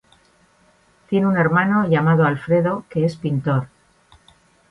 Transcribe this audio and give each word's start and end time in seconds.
Tiene 1.09 1.27
un 1.27 1.37
hermano 1.37 1.87
llamado 1.87 2.25
Alfredo 2.25 2.85
que 2.89 3.05
es 3.05 3.17
pintor. 3.17 3.67